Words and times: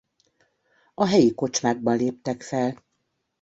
A 0.93 1.05
helyi 1.05 1.33
kocsmákban 1.33 1.97
léptek 1.97 2.41
fel. 2.41 2.83